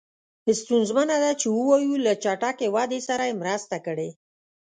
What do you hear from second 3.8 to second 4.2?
کړې.